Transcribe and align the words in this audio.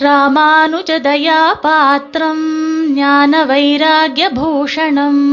ராமானுஜதயா 0.00 1.40
பாத்திரம் 1.60 2.44
ஞான 2.94 3.44
வைராகியபூஷணம் 3.46 5.24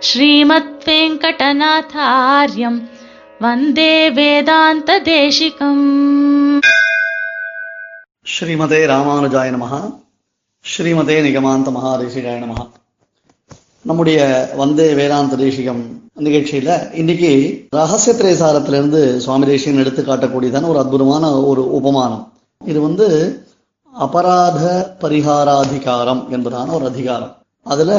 ஸ்ரீமத் 0.00 0.86
வெங்கடநாதாரியம் 0.86 2.78
வந்தே 3.40 4.10
வேதாந்த 4.10 4.98
தேசிகம் 5.04 5.84
ஸ்ரீமதே 8.26 8.80
ராமானுஜாய 8.86 9.50
நமஹ 9.50 9.74
ஸ்ரீமதே 10.64 11.16
நிகமாந்த 11.22 11.70
மகாதேசிகாய 11.70 12.36
நமஹ 12.44 12.60
நம்முடைய 13.84 14.18
வந்தே 14.56 14.94
வேதாந்த 14.94 15.36
தேசிகம் 15.36 15.80
நிகழ்ச்சியில 16.20 16.92
இன்னைக்கு 16.92 17.30
ரகசிய 17.70 18.12
திரைசாரத்திலிருந்து 18.14 19.18
சுவாமி 19.18 19.46
தேசிகன் 19.46 19.78
எடுத்து 19.78 20.02
காட்டக்கூடியதான 20.02 20.68
ஒரு 20.68 20.78
அற்புதமான 20.78 21.32
ஒரு 21.42 21.72
உபமானம். 21.72 22.31
இது 22.64 22.80
வந்து 22.80 23.38
அபராத 23.92 24.94
பரிகாராதிகாரம் 25.00 26.24
என்பதான 26.30 26.72
ஒரு 26.72 26.86
அதிகாரம். 26.86 27.36
அதுல 27.62 27.92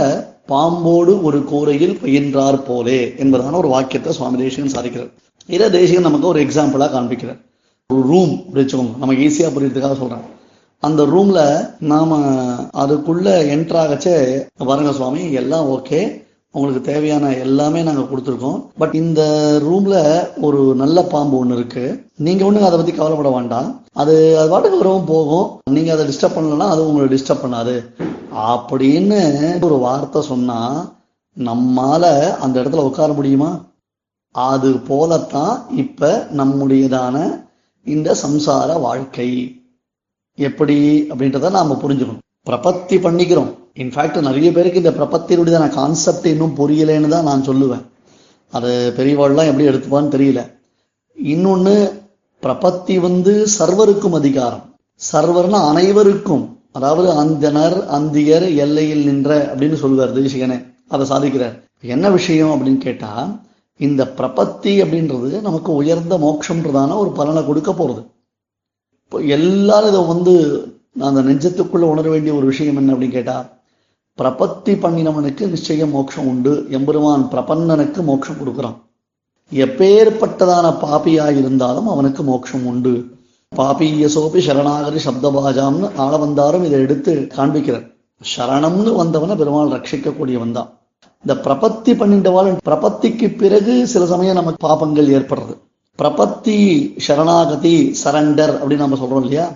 பாம்போடு 0.47 1.21
ஒரு 1.21 1.43
கூரையில் 1.43 1.99
பயின்றார் 2.03 2.65
போலே 2.65 3.13
என்பதான 3.17 3.51
ஒரு 3.51 3.67
வாக்கியத்தை 3.67 4.13
சுவாமி 4.13 4.37
தேசிகன் 4.37 4.71
சாதிக்கிறார். 4.71 5.13
இதை 5.47 5.69
தேசிகன் 5.69 6.01
நமக்கு 6.01 6.27
ஒரு 6.27 6.43
எக்ஸாம்பிளா 6.43 6.87
காண்பிக்கிறார். 6.95 7.41
ஒரு 7.87 8.01
ரூம் 8.01 8.43
வச்சுக்கோங்க. 8.53 8.97
நமக்கு 8.97 9.23
ஈஸியா 9.23 9.57
புரியறதுக்காக 9.57 9.97
சொல்றேன். 9.97 10.31
அந்த 10.79 11.03
ரூம்ல 11.03 11.69
நாம 11.79 12.17
அதுக்குள்ள 12.77 13.27
என்ட்ராகச்சே 13.53 14.45
வரங்க 14.59 14.91
சுவாமி 14.91 15.31
எல்லாம் 15.31 15.69
ஓகே 15.69 16.22
உங்களுக்கு 16.53 16.81
தேவையான 16.81 17.35
எல்லாமே 17.35 17.81
நாங்கள் 17.83 18.03
கொடுத்துருக்கோம். 18.03 18.65
பட் 18.77 18.95
இந்த 18.95 19.21
ரூம்ல 19.63 20.27
ஒரு 20.41 20.75
நல்ல 20.75 21.03
பாம்பு 21.03 21.37
ஒன்று 21.37 21.55
இருக்கு. 21.55 22.05
நீங்க 22.15 22.45
ஒன்றும் 22.45 22.63
அதை 22.63 22.77
பத்தி 22.77 22.91
கவலைப்பட 22.91 23.29
வேண்டாம். 23.29 23.81
அது 23.93 24.39
அது 24.39 24.49
பாட்டுக்கு 24.49 24.77
வரவும் 24.77 25.05
போகும். 25.05 25.59
நீங்க 25.71 25.93
அதை 25.93 26.07
டிஸ்டர்ப் 26.07 26.37
பண்ணலன்னா 26.37 26.69
அது 26.69 26.93
உங்களை 26.93 27.21
டிஸ்டர்ப் 27.21 27.45
பண்ணாது. 27.45 27.83
அப்படின்னு 28.35 29.61
ஒரு 29.63 29.77
வார்த்தை 29.77 30.21
சொன்னா 30.21 30.91
நம்மால 31.37 32.35
அந்த 32.37 32.61
இடத்துல 32.61 32.75
உட்கார 32.75 33.13
முடியுமா? 33.13 33.65
அது 34.31 34.71
போலத்தான் 34.71 35.69
இப்ப 35.77 36.27
நம்முடையதான 36.37 37.43
இந்த 37.85 38.15
சம்சார 38.27 38.81
வாழ்க்கை. 38.81 39.55
எப்படி 40.35 41.07
அப்படின்றத 41.09 41.51
நாம 41.51 41.79
புரிஞ்சுக்கணும். 41.81 42.21
பிரபத்தி 42.45 42.97
பண்ணிக்கிறோம். 43.01 43.61
இன்ஃபேக்ட் 43.81 44.17
நிறைய 44.21 44.51
பேருக்கு 44.51 44.81
இந்த 44.81 44.91
பிரபத்தினுடைய 44.91 45.69
கான்செப்ட் 45.69 46.25
இன்னும் 46.25 46.55
புரியலைன்னு 46.57 47.07
தான் 47.07 47.23
நான் 47.23 47.47
சொல்லுவேன். 47.47 47.83
அது 48.51 48.93
பெரியவாள்லாம் 48.97 49.49
எப்படி 49.51 49.67
எடுத்துப்பான்னு 49.67 50.13
தெரியல. 50.15 50.41
இன்னொன்று 51.15 51.73
பிரபத்தி 52.41 52.99
வந்து 52.99 53.47
சர்வருக்கும் 53.59 54.13
அதிகாரம். 54.13 54.75
சர்வர்னா 55.13 55.59
அனைவருக்கும். 55.69 56.43
அதாவது 56.71 57.09
அந்தனர் 57.23 57.77
அந்தியர் 57.97 58.45
எல்லையில் 58.55 59.03
நின்ற 59.05 59.55
அப்படின்னு 59.55 59.73
சொல்லுவார் 59.73 60.17
தேசிகனே. 60.17 60.57
அதை 60.87 61.07
சாதிக்கிறார். 61.09 61.55
என்ன 61.81 62.09
விஷயம் 62.09 62.51
அப்படின்னு 62.51 62.77
கேட்டா 62.77 63.41
இந்த 63.79 64.13
பிரபத்தி 64.17 64.73
அப்படின்றது 64.83 65.41
நமக்கு 65.41 65.73
உயர்ந்த 65.73 66.17
மோட்சம்ன்றதான 66.25 66.97
ஒரு 66.97 67.11
பலனை 67.11 67.45
கொடுக்க 67.45 67.71
போறது. 67.71 68.01
இப்போ 69.03 69.17
எல்லாரும் 69.37 69.91
இதை 69.91 70.03
வந்து 70.13 70.33
அந்த 70.99 71.21
நெஞ்சத்துக்குள்ள 71.21 71.89
உணர 71.93 72.09
வேண்டிய 72.09 72.35
ஒரு 72.35 72.45
விஷயம் 72.45 72.77
என்ன 72.77 72.93
அப்படின்னு 72.93 73.17
கேட்டா 73.17 73.61
பிரபத்தி 74.21 74.73
பண்ணினவனுக்கு 74.81 75.43
நிச்சயம் 75.53 75.89
மோட்சம் 75.89 76.27
உண்டு. 76.31 76.51
எம்பெருமான் 76.69 77.23
பிரபன்னனுக்கு 77.31 78.01
மோட்சம் 78.09 78.39
கொடுக்குறான். 78.39 78.75
எப்பேற்பட்டதான 79.51 80.67
பாபியா 80.83 81.25
இருந்தாலும் 81.37 81.87
அவனுக்கு 81.87 82.23
மோட்சம் 82.23 82.65
உண்டு. 82.65 82.93
பாபியசோபி 83.55 84.39
சரணாகரி 84.47 84.99
சப்தபாஜாம்னு 85.05 85.87
ஆள 86.03 86.17
வந்தாரும் 86.17 86.63
இதை 86.63 86.79
எடுத்து 86.79 87.27
காண்பிக்கிறார். 87.35 87.85
சரணம்னு 88.21 88.91
வந்தவனை 89.01 89.35
பெருமாள் 89.35 89.73
ரட்சிக்கக்கூடியவன் 89.75 90.51
தான். 90.51 90.69
இந்த 91.25 91.33
பிரபத்தி 91.45 91.91
பண்ணிட்டவாள் 92.01 92.49
பிரபத்திக்கு 92.69 93.37
பிறகு 93.37 93.87
சில 93.87 94.05
சமயம் 94.05 94.39
நமக்கு 94.39 94.67
பாபங்கள் 94.67 95.11
ஏற்படுறது. 95.17 95.55
பிரபத்தி 96.01 96.57
சரணாகதி 97.07 97.75
சரண்டர் 98.03 98.53
அப்படின்னு 98.59 98.85
நம்ம 98.85 98.99
சொல்றோம் 99.03 99.25
இல்லையா? 99.25 99.47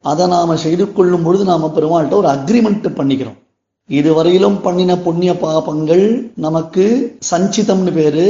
அதை 0.00 0.26
நாம 0.26 0.56
செய்து 0.56 0.92
கொள்ளும் 0.92 1.22
பொழுது 1.22 1.44
நாம 1.44 1.72
பெருமாள்கிட்ட 1.76 2.20
ஒரு 2.22 2.28
அக்ரிமெண்ட் 2.28 2.88
பண்ணிக்கிறோம். 3.00 3.38
இதுவரையிலும் 3.88 4.60
பண்ணின 4.60 4.98
புண்ணிய 4.98 5.32
பாபங்கள் 5.32 6.32
நமக்கு 6.36 7.16
சஞ்சிதம்னு 7.30 7.92
பேரு. 7.92 8.26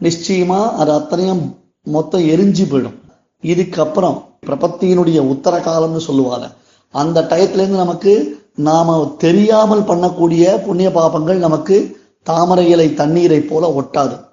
நிச்சயமா 0.00 0.70
அது 0.70 0.92
அத்தனையும் 0.92 1.56
மொத்தம் 1.82 2.20
எரிஞ்சு 2.20 2.64
போயிடும். 2.70 2.96
இதுக்கப்புறம் 3.42 4.22
பிரபத்தியினுடைய 4.46 5.18
உத்தர 5.18 5.60
காலம்னு 5.60 5.96
சொல்லுவாங்க. 5.96 6.50
அந்த 6.90 7.26
டயத்துல 7.30 7.62
இருந்து 7.62 7.76
நமக்கு 7.76 8.42
நாம 8.54 9.14
தெரியாமல் 9.18 9.80
பண்ணக்கூடிய 9.80 10.64
புண்ணிய 10.64 10.88
பாபங்கள் 10.88 11.36
நமக்கு 11.36 12.04
தாமரை 12.22 12.70
இலை 12.70 12.94
தண்ணீரை 12.94 13.40
போல 13.40 13.80
ஒட்டாது. 13.80 14.24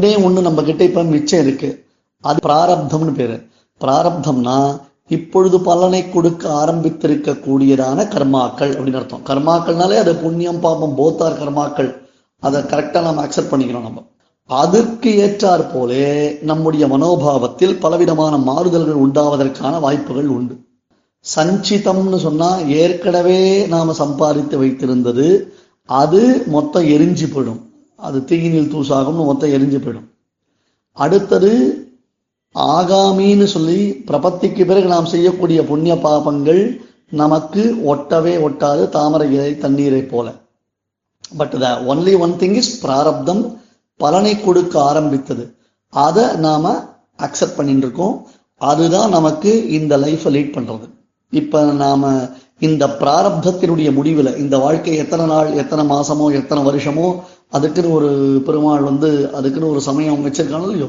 ஒன்னே 0.00 0.14
ஒண்ணு 0.26 0.40
நம்ம 0.40 0.62
கிட்ட 0.62 0.84
இப்ப 0.84 1.02
மிச்சம் 1.02 1.40
இருக்கு. 1.40 1.84
அது 2.20 2.48
பிராரப்தம்னு 2.48 3.12
பேரு. 3.12 3.42
பிராரப்தம்னா 3.80 4.80
இப்பொழுது 5.08 5.60
பலனை 5.60 6.10
கொடுக்க 6.10 6.48
ஆரம்பித்திருக்க 6.48 7.40
கூடியதான 7.40 8.04
கர்மாக்கள் 8.04 8.72
அப்படின்னு 8.72 8.94
அர்த்தம். 8.94 9.24
கர்மாக்கள்னாலே 9.24 9.96
அது 9.96 10.14
புண்ணியம் 10.14 10.60
பாபம் 10.60 10.96
போத்தார் 10.98 11.38
கர்மாக்கள். 11.38 11.94
அதை 12.38 12.62
கரெக்டா 12.62 13.02
நம்ம 13.02 13.26
அக்செப்ட் 13.26 13.54
பண்ணிக்கிறோம் 13.54 13.82
நம்ம. 13.82 14.02
அதற்கு 14.46 15.10
ஏற்றாற் 15.10 15.72
போலே 15.72 16.38
நம்முடைய 16.42 16.86
மனோபாவத்தில் 16.86 17.80
பலவிதமான 17.80 18.36
மாறுதல்கள் 18.36 18.94
உண்டாவதற்கான 18.94 19.80
வாய்ப்புகள் 19.80 20.26
உண்டு. 20.26 20.56
சஞ்சிதம்னு 21.36 22.16
சொன்னா 22.16 22.56
ஏற்கனவே 22.56 23.66
நாம 23.66 23.92
சம்பாதித்து 23.92 24.62
வைத்திருந்தது 24.62 25.46
அது 25.84 26.42
மொத்தம் 26.46 26.84
எரிஞ்சு 26.84 27.24
போயிடும். 27.24 27.60
அது 27.96 28.18
தீயினில் 28.18 28.74
தூசாகும்னு 28.74 29.24
மொத்தம் 29.24 29.50
எரிஞ்சு 29.50 29.78
போயிடும். 29.78 30.08
அடுத்தது 30.92 31.80
ஆகாமின்னு 32.56 33.46
சொல்லி 33.54 33.78
பிரபத்திக்கு 34.08 34.62
பிறகு 34.66 34.88
நாம் 34.94 35.12
செய்யக்கூடிய 35.14 35.60
புண்ணிய 35.70 35.94
பாபங்கள் 36.06 36.62
நமக்கு 37.20 37.62
ஒட்டவே 37.92 38.34
ஒட்டாது 38.46 38.82
தாமரை 38.88 39.26
இலை 39.36 39.52
தண்ணீரை 39.64 40.02
போல. 40.02 40.26
But 41.38 41.54
the 41.64 41.68
only 41.92 42.14
one 42.24 42.34
thing 42.42 42.56
is 42.60 42.72
பிராரப்தம் 42.86 43.42
பலனை 44.00 44.32
கொடுக்க 44.40 44.74
ஆரம்பித்தது. 44.82 45.44
அதை 45.92 46.24
நாம 46.46 46.64
அக்செப்ட் 47.18 47.58
பண்ணிட்டு 47.58 47.86
இருக்கோம் 47.86 48.16
அதுதான் 48.60 49.10
நமக்கு 49.10 49.50
இந்த 49.78 49.94
லைஃப்பை 50.04 50.30
லீட் 50.34 50.56
பண்றது. 50.56 50.86
இப்ப 51.32 51.62
நாம 51.84 52.10
இந்த 52.66 52.84
பிராரப்தத்தினுடைய 53.00 53.88
முடிவுல 53.98 54.28
இந்த 54.42 54.56
வாழ்க்கை 54.58 54.94
எத்தனை 54.96 55.24
நாள் 55.26 55.48
எத்தனை 55.62 55.82
மாசமோ 55.90 56.26
எத்தனை 56.40 56.60
வருஷமோ 56.68 57.08
அதுக்குன்னு 57.50 57.90
ஒரு 57.92 58.10
பெருமாள் 58.46 58.88
வந்து 58.90 59.10
அதுக்குன்னு 59.38 59.72
ஒரு 59.72 59.80
சமயம் 59.80 60.24
வச்சிருக்கானோ 60.26 60.68
இல்லையோ? 60.68 60.88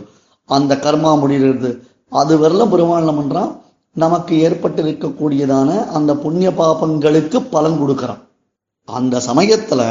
அந்த 0.56 0.74
கர்மா 0.84 1.12
முடிகிறது. 1.22 1.69
அது 2.12 2.34
வரல 2.44 2.66
பெருமாள் 2.74 3.03
என்ன 3.03 3.44
நமக்கு 3.96 4.34
ஏற்பட்டு 4.46 4.81
இருக்கக்கூடியதான 4.84 5.69
அந்த 5.97 6.12
புண்ணிய 6.24 6.50
பாபங்களுக்கு 6.59 7.38
பலன் 7.53 7.80
கொடுக்கறான் 7.81 8.22
அந்த 8.88 9.22
சமயத்துல 9.28 9.81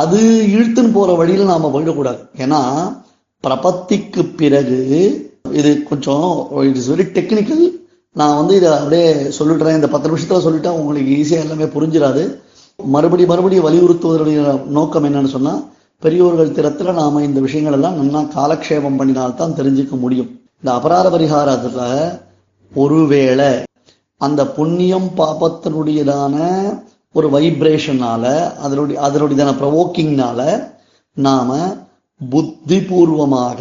அது 0.00 0.20
இழுத்துன்னு 0.54 0.92
போற 0.96 1.12
வழியில 1.20 1.46
நாம 1.50 1.70
போயிடக்கூடாது. 1.74 2.20
ஏன்னா 2.44 2.60
பிரபத்திக்கு 3.44 4.22
பிறகு 4.40 4.80
இது 5.60 5.70
கொஞ்சம் 5.90 6.26
இட் 6.68 6.78
இஸ் 6.80 6.90
வெரி 6.92 7.06
டெக்னிக்கல் 7.16 7.64
நான் 8.16 8.38
வந்து 8.40 8.54
இதை 8.60 8.70
அப்படியே 8.78 9.06
சொல்லிடுறேன். 9.38 9.78
இந்த 9.78 9.88
பத்து 9.92 10.10
நிமிஷத்துல 10.10 10.42
சொல்லிட்டா 10.46 10.72
உங்களுக்கு 10.80 11.12
ஈஸியா 11.18 11.42
எல்லாமே 11.44 11.68
புரிஞ்சிடாது 11.76 12.22
மறுபடி 12.78 13.24
மறுபடியும் 13.30 13.66
வலியுறுத்துவதனுடைய 13.66 14.40
நோக்கம் 14.76 15.06
என்னன்னு 15.08 15.34
சொன்னா 15.36 15.54
பெரியோர்கள் 16.02 16.56
திறத்துல 16.56 16.92
நாம 16.92 17.22
இந்த 17.22 17.40
விஷயங்கள் 17.40 17.72
எல்லாம் 17.72 17.98
நல்லா 18.00 18.20
காலக்ஷேபம் 18.36 18.98
பண்ணினால்தான் 18.98 19.56
தெரிஞ்சுக்க 19.58 19.98
முடியும். 19.98 20.30
இந்த 20.62 20.70
அபராத 20.72 21.06
பரிகாரத்துல 21.10 21.80
ஒருவேளை 22.72 23.50
அந்த 24.20 24.46
புண்ணியம் 24.46 25.08
பாபத்தினுடையதான 25.16 26.36
ஒரு 27.14 27.28
வைப்ரேஷனால 27.30 28.24
அதனுடைய 28.56 28.96
அதனுடையதான 29.06 29.54
ப்ரவோக்கிங்னால 29.60 30.40
நாம 31.16 31.48
புத்திபூர்வமாக 32.20 33.60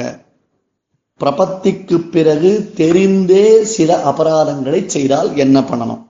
பிரபத்திக்கு 1.19 1.97
பிறகு 2.11 2.51
தெரிந்தே 2.77 3.61
சில 3.61 3.97
அபராதங்களை 4.11 4.85
செய்தால் 4.85 5.29
என்ன 5.35 5.59
பண்ணணும்? 5.59 6.01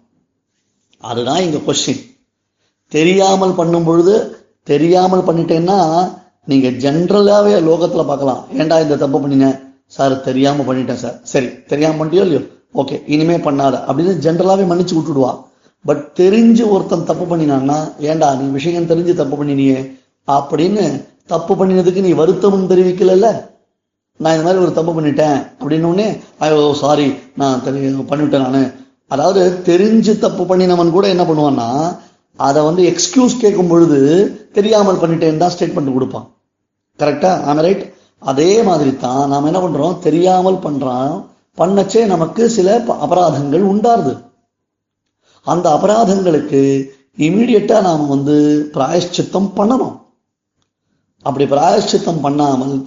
அதுதான் 1.03 1.41
இங்க 1.41 1.57
கொஸ்டின் 1.57 2.03
தெரியாமல் 2.91 3.55
பண்ணும் 3.55 3.83
பொழுது 3.83 4.15
தெரியாமல் 4.67 5.27
பண்ணிட்டேன்னா 5.27 5.79
நீங்க 6.45 6.67
ஜென்ரலாவே 6.83 7.51
லோகத்துல 7.69 8.05
பார்க்கலாம். 8.05 8.45
ஏன்டா 8.57 8.81
இந்த 8.81 8.95
தப்பு 8.95 9.17
பண்ணினேன் 9.19 9.57
சார் 9.87 10.21
தெரியாம 10.21 10.63
பண்ணிட்டேன் 10.63 11.01
சார். 11.03 11.19
சரி 11.23 11.63
தெரியாம 11.67 12.05
பண்ணிட்டியோ 12.05 12.23
இல்லையோ? 12.27 12.39
ஓகே 12.75 13.01
இனிமே 13.05 13.35
பண்ணாத. 13.35 13.75
அப்படின்னு 13.87 14.13
ஜென்ரலாவே 14.25 14.65
மன்னிச்சு 14.71 14.95
விட்டுடுவா. 14.97 15.31
பட் 15.85 16.03
தெரிஞ்சு 16.19 16.69
ஒருத்தன் 16.69 17.03
தப்பு 17.03 17.25
பண்ணினான்னா 17.25 17.77
ஏன்டா 17.99 18.39
நீ 18.39 18.47
விஷயம் 18.47 18.89
தெரிஞ்சு 18.89 19.13
தப்பு 19.13 19.35
பண்ணினியே? 19.37 19.95
அப்படின்னு 20.27 21.05
தப்பு 21.25 21.53
பண்ணினதுக்கு 21.55 22.01
நீ 22.01 22.11
வருத்தமும் 22.11 22.69
தெரிவிக்கலல்ல? 22.69 23.27
நான் 24.17 24.33
இந்த 24.33 24.45
மாதிரி 24.45 24.63
ஒரு 24.63 24.73
தப்பு 24.73 24.91
பண்ணிட்டேன் 24.91 25.37
அப்படின்னு 25.59 25.83
உடனே 25.83 26.17
ஐயோ 26.37 26.73
சாரி 26.73 27.13
நான் 27.35 27.63
தெரிய 27.63 27.89
பண்ணிவிட்டேன் 27.89 28.49
நான். 28.49 28.71
அதாவது 29.07 29.61
தெரிஞ்சு 29.65 30.19
தப்பு 30.19 30.43
பண்ணினவன் 30.43 30.91
கூட 30.91 31.07
என்ன 31.07 31.23
பண்ணுவான்னா 31.23 31.67
அதை 32.41 32.63
வந்து 32.63 32.83
எக்ஸ்கியூஸ் 32.83 33.39
கேட்கும் 33.39 33.67
பொழுது 33.67 33.99
தெரியாமல் 34.53 34.95
பண்ணிட்டேன்னு 34.95 35.37
தான் 35.37 35.51
ஸ்டேட்மெண்ட் 35.57 35.93
கொடுப்பான். 35.93 36.27
கரெக்டா 36.99 37.41
ஆனா 37.43 37.61
ரைட் 37.61 37.93
அதே 38.19 38.63
மாதிரி 38.63 38.97
தான் 38.97 39.29
நாம் 39.29 39.45
என்ன 39.45 39.59
பண்றோம்? 39.59 39.99
தெரியாமல் 39.99 40.53
பண்றோம் 40.53 41.25
பண்ணச்சே 41.57 42.05
நமக்கு 42.05 42.49
சில 42.49 42.79
ப- 42.79 42.97
அபராதங்கள் 43.05 43.63
உண்டாருது. 43.63 44.23
அந்த 45.43 45.69
அபராதங்களுக்கு 45.69 46.61
இமீடியட்டா 47.17 47.81
நாம் 47.81 48.07
வந்து 48.07 48.69
பிராயஷ்சித்தம் 48.73 49.51
பண்ணணும். 49.55 49.99
அப்படி 51.21 51.45
பிராயஷ்சித்தம் 51.45 52.21
பண்ணாமல் 52.21 52.83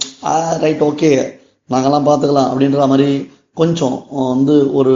ரைட் 0.59 0.81
ஓகே 0.81 1.11
நாங்கெல்லாம் 1.69 2.07
பார்த்துக்கலாம் 2.07 2.49
அப்படின்ற 2.51 2.87
மாதிரி 2.87 3.31
கொஞ்சம் 3.53 4.05
வந்து 4.09 4.73
ஒரு 4.73 4.93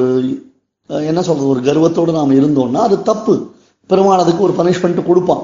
என்ன 0.87 1.21
சொல்றது 1.21 1.47
ஒரு 1.47 1.61
கர்வத்தோடு 1.61 2.11
நாம் 2.11 2.31
இருந்தோம்னா 2.31 2.81
அது 2.87 3.01
தப்பு. 3.01 3.57
பெருமாள் 3.91 4.23
அதுக்கு 4.23 4.45
ஒரு 4.47 4.55
பனிஷ்மெண்ட் 4.59 5.07
கொடுப்பான். 5.09 5.43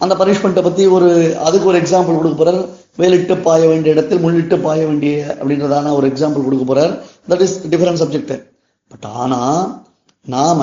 அந்த 0.00 0.14
பனிஷ்மெண்ட்டை 0.20 0.62
பத்தி 0.66 0.84
ஒரு 0.96 1.08
அதுக்கு 1.46 1.68
ஒரு 1.72 1.78
எக்ஸாம்பிள் 1.82 2.18
கொடுக்க 2.18 2.36
போறார். 2.38 2.60
வேலிட்டு 3.00 3.34
பாய 3.46 3.60
வேண்டிய 3.70 3.94
இடத்தில் 3.94 4.22
முள்ளிட்டு 4.24 4.56
பாய 4.66 4.80
வேண்டிய 4.88 5.12
அப்படின்றதான 5.40 5.92
ஒரு 5.98 6.06
எக்ஸாம்பிள் 6.12 6.46
கொடுக்க 6.46 6.64
போறார். 6.70 6.92
That 7.30 7.44
is 7.46 7.56
different 7.72 8.02
subject 8.02 8.34
but 8.92 9.06
ஆனா 9.22 9.40
நாம 10.34 10.62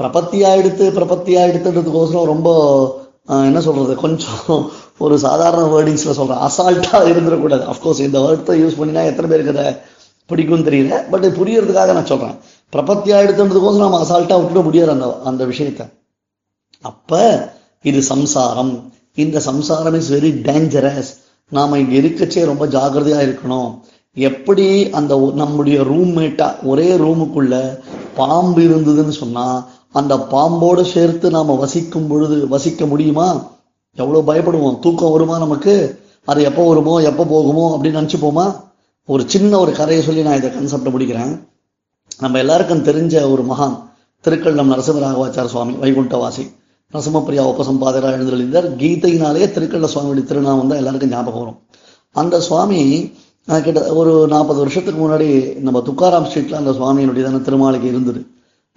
பிரபத்தியா 0.00 0.50
எடுத்து 0.60 0.84
பிரபத்தியா 0.98 1.40
எடுத்துன்றதுக்கோசரம் 1.50 2.30
ரொம்ப 2.32 2.48
என்ன 3.48 3.60
சொல்றது? 3.66 3.94
கொஞ்சம் 4.02 4.60
ஒரு 5.04 5.14
சாதாரண 5.24 5.64
வேர்டிங்ஸ்ல 5.72 6.12
சொல்றேன். 6.18 6.42
அசால்ட்டா 6.46 6.98
இருந்துடக்கூடாது 7.10 7.64
அஃப்கோர்ஸ் 7.72 8.00
இந்த 8.06 8.18
வேர்டத்தை 8.24 8.54
யூஸ் 8.62 8.78
பண்ணினா 8.78 9.02
எத்தனை 9.10 9.28
பேருக்கு 9.32 9.54
அதை 9.54 9.66
பிடிக்கும் 10.30 10.64
தெரியல. 10.68 10.96
பட் 11.12 11.26
புரியறதுக்காக 11.38 11.92
நான் 11.98 12.10
சொல்றேன். 12.12 12.34
பிரபத்தியா 12.74 13.18
எடுத்துன்றதுக்கோசரம் 13.24 13.86
நம்ம 13.86 14.00
அசால்ட்டா 14.06 14.38
விட்டுட 14.40 14.62
முடியாது 14.68 14.92
அந்த 14.96 15.08
அந்த 15.30 15.44
விஷயத்தை. 15.52 15.86
அப்ப 16.82 17.52
இது 17.82 18.02
சம்சாரம். 18.02 18.92
இந்த 19.14 19.40
சம்சாரம் 19.40 19.94
இஸ் 19.94 20.12
வெரி 20.12 20.32
டேஞ்சரஸ் 20.42 21.16
நாம 21.50 21.78
இங்க 21.78 22.08
இருக்கச்சே 22.08 22.44
ரொம்ப 22.44 22.66
ஜாகிரதையா 22.66 23.38
இருக்கணும். 23.38 23.80
எப்படி 24.14 24.90
அந்த 24.90 25.20
ஒ- 25.20 25.32
நம்முடைய 25.32 25.80
ரூம்மேட்டா 25.80 26.62
ஒரே 26.62 26.96
ரூமுக்குள்ள 26.96 27.78
பாம்பு 28.16 28.60
இருந்ததுன்னு 28.60 29.08
சொன்னா 29.08 29.66
அந்த 29.92 30.16
பாம்போட 30.16 30.84
சேர்த்து 30.84 31.30
நாம 31.30 31.54
வசிக்கும் 31.54 32.06
பொழுது 32.06 32.48
வசிக்க 32.48 32.86
முடியுமா? 32.86 33.50
எவ்வளவு 33.94 34.34
பயப்படுவோம். 34.34 34.78
தூக்கம் 34.78 35.12
வருமா 35.12 35.38
நமக்கு? 35.38 36.02
அது 36.24 36.42
எப்போ 36.42 36.68
வருமோ 36.68 36.98
எப்போ 36.98 37.24
போகுமோ 37.24 37.82
அப்படின்னு 37.82 37.90
நினைச்சுப்போமா? 37.90 38.60
ஒரு 39.06 39.24
சின்ன 39.26 39.58
ஒரு 39.58 39.72
கதையை 39.72 40.04
சொல்லி 40.04 40.22
நான் 40.22 40.36
இதை 40.36 40.50
கன்செப்டை 40.50 40.90
முடிக்கிறேன். 40.90 41.48
நம்ம 42.18 42.38
எல்லாருக்கும் 42.38 42.84
தெரிஞ்ச 42.84 43.30
ஒரு 43.30 43.42
மகான் 43.42 43.82
திருக்கள்ளம் 44.24 44.72
நரசிம்மராகவாச்சார 44.72 45.46
சுவாமி 45.46 45.72
வைகுண்டவாசி. 45.72 46.56
நரசிம்மப்பிரியா 46.94 47.42
உபசம்பாதரா 47.52 48.10
எழுந்தருளிந்தார் 48.16 48.66
கீதையினாலே 48.80 49.46
திருக்கள்ள 49.54 49.88
சுவாமியுடைய 49.94 50.24
திருநாமம் 50.28 50.70
தான் 50.70 50.78
எல்லாருக்கும் 50.80 51.10
ஞாபகம் 51.14 51.42
வரும். 51.42 51.58
அந்த 52.14 52.36
சுவாமி 52.46 52.78
கிட்ட 53.66 53.80
ஒரு 54.00 54.12
நாற்பது 54.32 54.58
வருஷத்துக்கு 54.62 55.00
முன்னாடி 55.02 55.28
நம்ம 55.66 55.82
துக்காராம் 55.88 56.28
ஸ்ட்ரீட்ல 56.28 56.56
அந்த 56.60 56.72
சுவாமியினுடைய 56.78 57.24
தான 57.26 57.40
திருமாளிகை 57.48 57.88
இருந்தது. 57.92 58.20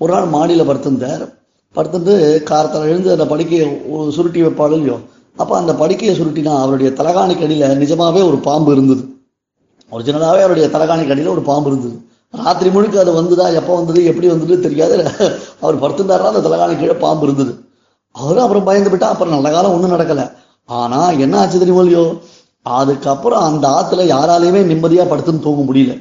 ஒரு 0.02 0.12
நாள் 0.16 0.28
மாடியில 0.36 0.66
படுத்திருந்தார். 0.70 1.24
படுத்துட்டு 1.76 2.14
காரத்தில் 2.50 2.90
எழுந்து 2.92 3.10
அந்த 3.16 3.28
படுக்கையை 3.32 3.66
சுருட்டி 4.18 4.44
வைப்பாள் 4.46 4.76
இல்லையோ? 4.80 4.98
அப்போ 5.38 5.54
அந்த 5.62 5.74
படுக்கையை 5.82 6.14
சுருட்டினா 6.20 6.54
அவருடைய 6.66 6.92
தலகாணிக்கு 7.00 7.48
அடியில் 7.48 7.82
நிஜமாகவே 7.86 8.22
ஒரு 8.30 8.38
பாம்பு 8.50 8.70
இருந்தது. 8.76 9.04
ஒரிஜினலாகவே 9.92 10.44
அவருடைய 10.46 10.68
தலகாணிக்கு 10.78 11.16
அடியில் 11.16 11.34
ஒரு 11.38 11.46
பாம்பு 11.50 11.70
இருந்தது. 11.72 11.96
ராத்திரி 12.34 12.70
முழுக்க 12.76 13.04
அது 13.06 13.12
வந்துதா 13.22 13.46
எப்போ 13.60 13.74
வந்தது 13.80 14.02
எப்படி 14.12 14.28
வந்தது 14.36 14.64
தெரியாது. 14.68 14.96
அவர் 15.64 15.84
படுத்திருந்தாருன்னா 15.84 16.34
அந்த 16.36 16.46
தலகாணி 16.50 16.76
கீழே 16.82 16.98
பாம்பு 17.08 17.26
இருந்தது. 17.30 17.54
அவரும் 18.16 18.44
அப்புறம் 18.46 18.68
பயந்து 18.70 18.92
விட்டா 18.94 19.08
அப்புறம் 19.14 19.36
நல்ல 19.36 19.50
காலம் 19.52 19.74
ஒன்றும் 19.76 19.94
நடக்கலை. 19.96 20.26
ஆனால் 20.70 21.20
என்ன 21.26 21.40
ஆச்சு 21.42 21.62
தெரியுமோ 21.62 21.84
இல்லையோ 21.86 22.06
அதுக்கப்புறம் 22.66 23.44
அந்த 23.50 23.66
ஆற்றுல 23.78 24.06
யாராலையுமே 24.14 24.62
நிம்மதியாக 24.72 25.10
படுத்துன்னு 25.12 25.46
தூங்க 25.46 25.62
முடியல. 25.70 25.94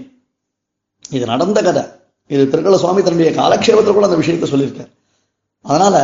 இது 1.17 1.25
நடந்த 1.33 1.59
கதை. 1.69 1.83
இது 2.31 2.43
திருக்கல 2.51 2.79
சுவாமி 2.83 3.01
தன்னுடைய 3.03 3.31
காலக்ஷேபத்தில் 3.41 3.97
கூட 3.97 4.09
அந்த 4.09 4.19
விஷயத்த 4.21 4.49
சொல்லியிருக்கார். 4.53 4.91
அதனால 5.65 5.97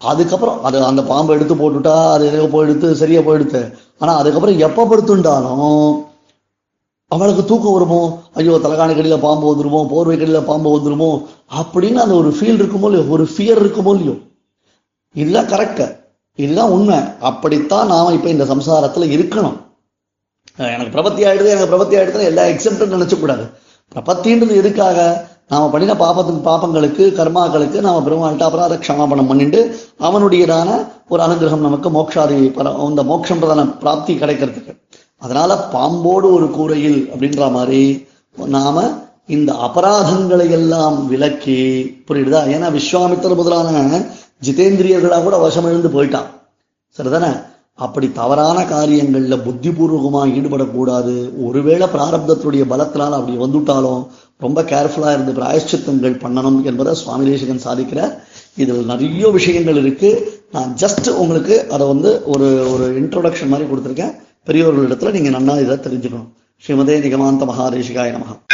அதுக்கப்புறம் 0.00 0.58
அது 0.68 0.76
அந்த 0.90 1.02
பாம்பை 1.10 1.34
எடுத்து 1.36 1.54
போட்டுட்டா 1.54 1.94
அது 2.14 2.24
எதையோ 2.28 2.46
போயிடுத்து 2.54 2.88
சரியா 3.02 3.20
போயிடுத்து. 3.26 3.60
ஆனால் 4.02 4.18
அதுக்கப்புறம் 4.20 4.62
எப்போ 4.66 4.82
படுத்துண்டாலும் 4.90 5.92
அவளுக்கு 7.10 7.42
தூக்கம் 7.50 7.76
வருமோ? 7.76 8.00
ஐயோ 8.38 8.54
தலகாணி 8.64 8.94
கடியில் 8.94 9.24
பாம்பு 9.24 9.44
வந்துருமோ? 9.50 9.80
போர்வை 9.92 10.14
கடியில் 10.16 10.48
பாம்பு 10.50 10.68
வந்துருமோ? 10.74 11.10
அப்படின்னு 11.60 11.98
அந்த 12.04 12.14
ஒரு 12.20 12.30
ஃபீல் 12.36 12.60
இருக்குமோ 12.60 12.88
இல்லையோ 12.90 13.04
ஒரு 13.16 13.24
ஃபியர் 13.32 13.60
இருக்குமோ 13.64 13.92
இல்லையோ 13.96 14.14
இதுதான் 15.20 15.50
கரெக்டு 15.52 15.86
இதுதான் 16.38 16.72
உண்மை. 16.76 16.96
அப்படித்தான் 17.30 17.90
நாம 17.92 18.12
இப்போ 18.16 18.28
இந்த 18.34 18.44
சம்சாரத்துல 18.52 19.08
இருக்கணும். 19.16 19.58
எனக்கு 20.74 20.94
பிரபத்தி 20.96 21.22
ஆகிடுது 21.28 21.52
எனக்கு 21.54 21.72
பிரபத்தி 21.74 21.94
ஆயிடுதுன்னு 21.98 22.30
எல்லா 22.30 22.42
எக்ஸப்டும் 22.54 22.94
நினச்சக்கூடாது 22.96 23.44
பிரபத்தின்றது 23.94 24.54
எதுக்காக? 24.62 24.98
நாம 25.52 25.64
பண்ணின 25.72 25.94
பாபத்துக்கு 26.02 26.42
பாப்பங்களுக்கு 26.48 27.04
கர்மாக்களுக்கு 27.18 27.78
நாம் 27.86 28.06
பெருமாள்கிட்ட 28.06 28.44
அபராத 28.48 28.78
க்ஷமாபணம் 28.84 29.30
பண்ணிட்டு 29.30 29.60
அவனுடையதான 30.06 30.70
ஒரு 31.12 31.20
அனுகிரகம் 31.24 31.66
நமக்கு 31.66 31.88
மோக்ஷாதி 31.96 32.38
பர 32.58 32.72
இந்த 32.88 33.02
மோட்சம்ன்றதான 33.10 33.64
பிராப்தி 33.82 34.14
கிடைக்கிறதுக்கு. 34.22 34.72
அதனால 35.24 35.54
பாம்போடு 35.74 36.28
ஒரு 36.36 36.48
கூரையில் 36.56 37.00
அப்படின்ற 37.12 37.50
மாதிரி 37.56 37.82
நாம 38.58 38.86
இந்த 39.36 39.50
அபராதங்களை 39.66 40.46
எல்லாம் 40.58 40.96
விலக்கி 41.12 41.60
புரியுதா? 42.08 42.40
ஏன்னா 42.54 42.70
விஸ்வாமித்தர் 42.78 43.40
முதலான 43.40 44.00
ஜிதேந்திரியர்களாக 44.44 45.22
கூட 45.22 45.36
வசமிழந்து 45.46 45.90
போயிட்டான். 45.96 46.30
சரிதானே? 46.96 47.32
அப்படி 47.74 48.12
தவறான 48.12 48.64
காரியங்களில் 48.64 49.44
புத்திபூர்வமா 49.46 50.20
ஈடுபடக்கூடாது. 50.36 51.14
ஒருவேளை 51.46 51.86
பிராரப்தத்துடைய 51.94 52.64
பலத்தினால் 52.72 53.16
அப்படி 53.18 53.36
வந்துட்டாலும் 53.36 54.06
ரொம்ப 54.38 54.62
கேர்ஃபுல்லாக 54.62 55.12
இருந்து 55.12 55.32
பிராயஷ்சித்தங்கள் 55.32 56.20
பண்ணணும் 56.24 56.62
என்பதை 56.62 56.94
சுவாமி 56.94 57.24
தேசிகன் 57.30 57.64
சாதிக்கிறார். 57.64 58.14
இதில் 58.56 58.84
நிறைய 58.84 59.28
விஷயங்கள் 59.28 59.76
இருக்கு. 59.76 60.10
நான் 60.52 60.76
ஜஸ்ட் 60.80 61.08
உங்களுக்கு 61.08 61.70
அதை 61.70 61.86
வந்து 61.86 62.22
ஒரு 62.26 62.72
ஒரு 62.72 62.86
இன்ட்ரோடக்ஷன் 63.02 63.48
மாதிரி 63.48 63.68
கொடுத்துருக்கேன். 63.70 64.14
பெரியவர்களிடத்துல 64.46 65.10
நீங்கள் 65.10 65.36
நன்னா 65.36 65.60
இதை 65.60 65.76
தெரிஞ்சுக்கணும். 65.76 66.28
ஸ்ரீமதே 66.64 66.96
நிகமாந்த 67.06 67.44
மகாதேசிகாய 67.44 68.10
நமகா 68.16 68.53